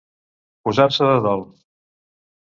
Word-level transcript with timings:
Posar-se 0.67 1.09
de 1.09 1.19
dol. 1.25 1.43